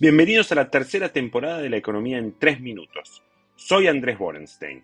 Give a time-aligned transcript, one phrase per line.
[0.00, 3.22] Bienvenidos a la tercera temporada de la economía en tres minutos.
[3.54, 4.82] Soy Andrés Borenstein.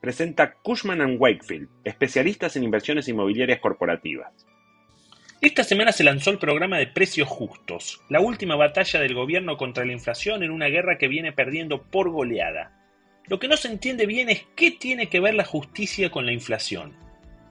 [0.00, 4.46] Presenta Cushman⁇ Wakefield, especialistas en inversiones inmobiliarias corporativas.
[5.40, 9.84] Esta semana se lanzó el programa de precios justos, la última batalla del gobierno contra
[9.84, 12.80] la inflación en una guerra que viene perdiendo por goleada.
[13.26, 16.32] Lo que no se entiende bien es qué tiene que ver la justicia con la
[16.32, 16.92] inflación.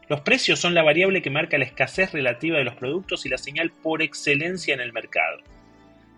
[0.08, 3.38] Los precios son la variable que marca la escasez relativa de los productos y la
[3.38, 5.40] señal por excelencia en el mercado.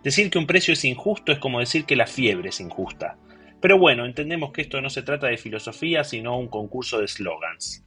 [0.02, 3.16] Decir que un precio es injusto es como decir que la fiebre es injusta.
[3.60, 7.82] Pero bueno, entendemos que esto no se trata de filosofía, sino un concurso de slogans.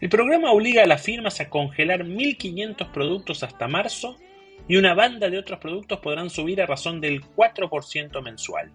[0.00, 4.16] El programa obliga a las firmas a congelar 1.500 productos hasta marzo
[4.68, 8.72] y una banda de otros productos podrán subir a razón del 4% mensual.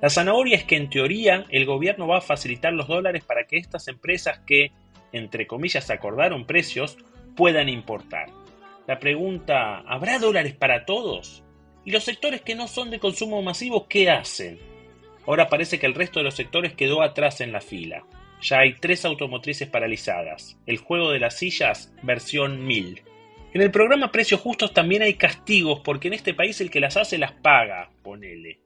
[0.00, 3.56] La zanahoria es que en teoría el gobierno va a facilitar los dólares para que
[3.56, 4.72] estas empresas que,
[5.12, 6.96] entre comillas, acordaron precios,
[7.36, 8.30] puedan importar.
[8.86, 11.42] La pregunta, ¿habrá dólares para todos?
[11.84, 14.58] ¿Y los sectores que no son de consumo masivo qué hacen?
[15.26, 18.04] Ahora parece que el resto de los sectores quedó atrás en la fila.
[18.42, 20.58] Ya hay tres automotrices paralizadas.
[20.66, 23.02] El juego de las sillas, versión 1000.
[23.52, 26.96] En el programa Precios Justos también hay castigos porque en este país el que las
[26.96, 28.60] hace las paga, ponele.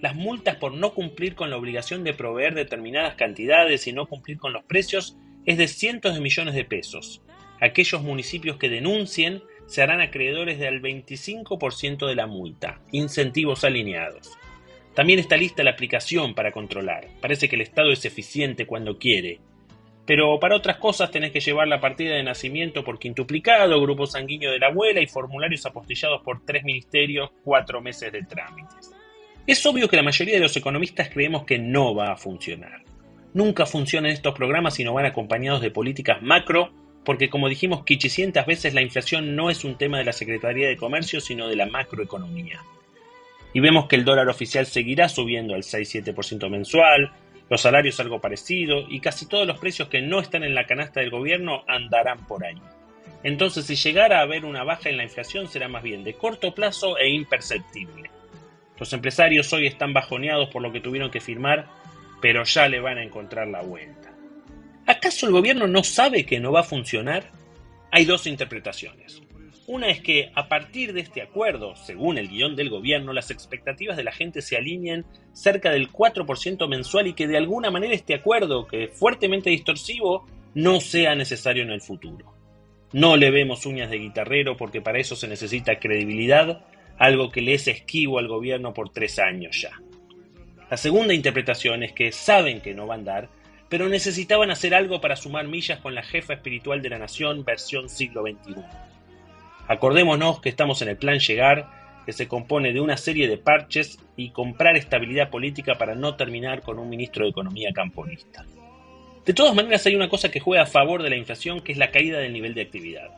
[0.00, 4.38] Las multas por no cumplir con la obligación de proveer determinadas cantidades y no cumplir
[4.38, 5.16] con los precios
[5.46, 7.22] es de cientos de millones de pesos.
[7.60, 14.36] Aquellos municipios que denuncien se harán acreedores del 25% de la multa, incentivos alineados.
[14.94, 17.08] También está lista la aplicación para controlar.
[17.20, 19.40] Parece que el Estado es eficiente cuando quiere.
[20.06, 24.52] Pero para otras cosas tenés que llevar la partida de nacimiento por quintuplicado, grupo sanguíneo
[24.52, 28.92] de la abuela y formularios apostillados por tres ministerios, cuatro meses de trámites.
[29.46, 32.82] Es obvio que la mayoría de los economistas creemos que no va a funcionar.
[33.32, 36.70] Nunca funcionan estos programas si no van acompañados de políticas macro
[37.04, 40.76] porque como dijimos quichicientas veces, la inflación no es un tema de la Secretaría de
[40.76, 42.60] Comercio, sino de la macroeconomía.
[43.52, 47.12] Y vemos que el dólar oficial seguirá subiendo al 6-7% mensual,
[47.50, 51.00] los salarios algo parecido, y casi todos los precios que no están en la canasta
[51.00, 52.60] del gobierno andarán por ahí.
[53.22, 56.54] Entonces, si llegara a haber una baja en la inflación, será más bien de corto
[56.54, 58.10] plazo e imperceptible.
[58.78, 61.66] Los empresarios hoy están bajoneados por lo que tuvieron que firmar,
[62.20, 64.13] pero ya le van a encontrar la vuelta.
[65.04, 67.30] ¿Acaso el gobierno no sabe que no va a funcionar?
[67.90, 69.20] Hay dos interpretaciones.
[69.66, 73.98] Una es que a partir de este acuerdo, según el guion del gobierno, las expectativas
[73.98, 75.04] de la gente se alineen
[75.34, 80.26] cerca del 4% mensual y que de alguna manera este acuerdo, que es fuertemente distorsivo,
[80.54, 82.32] no sea necesario en el futuro.
[82.94, 86.64] No le vemos uñas de guitarrero porque para eso se necesita credibilidad,
[86.96, 89.82] algo que le es esquivo al gobierno por tres años ya.
[90.70, 95.00] La segunda interpretación es que saben que no va a andar pero necesitaban hacer algo
[95.00, 98.62] para sumar millas con la jefa espiritual de la nación versión siglo XXI.
[99.66, 101.70] Acordémonos que estamos en el plan llegar,
[102.04, 106.62] que se compone de una serie de parches y comprar estabilidad política para no terminar
[106.62, 108.44] con un ministro de Economía camponista.
[109.24, 111.78] De todas maneras hay una cosa que juega a favor de la inflación, que es
[111.78, 113.08] la caída del nivel de actividad.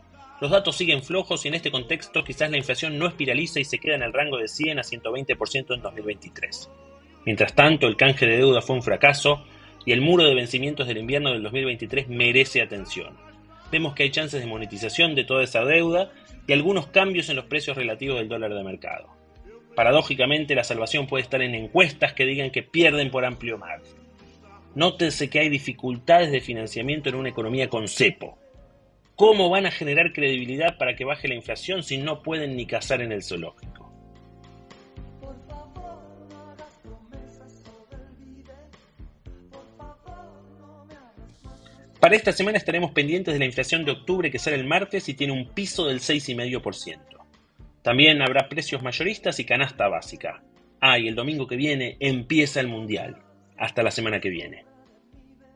[0.41, 3.79] Los datos siguen flojos y en este contexto quizás la inflación no espiraliza y se
[3.79, 6.71] queda en el rango de 100 a 120% en 2023.
[7.25, 9.45] Mientras tanto, el canje de deuda fue un fracaso
[9.87, 13.17] y el muro de vencimientos del invierno del 2023 merece atención.
[13.71, 16.11] Vemos que hay chances de monetización de toda esa deuda
[16.47, 19.09] y algunos cambios en los precios relativos del dólar de mercado.
[19.75, 23.95] Paradójicamente, la salvación puede estar en encuestas que digan que pierden por amplio margen.
[24.75, 28.39] Nótese que hay dificultades de financiamiento en una economía con cepo.
[29.15, 33.03] ¿Cómo van a generar credibilidad para que baje la inflación si no pueden ni cazar
[33.03, 33.76] en el zoológico?
[42.07, 45.15] Para esta semana estaremos pendientes de la inflación de octubre que sale el martes y
[45.15, 47.01] tiene un piso del 6,5%.
[47.83, 50.41] También habrá precios mayoristas y canasta básica.
[50.81, 53.17] Ah, y el domingo que viene empieza el Mundial.
[53.59, 54.65] Hasta la semana que viene.